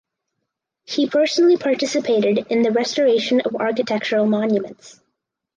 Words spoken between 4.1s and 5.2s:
monuments.